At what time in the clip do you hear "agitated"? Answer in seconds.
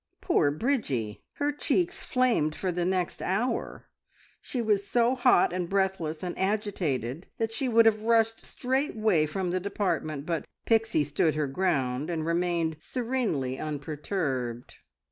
6.39-7.27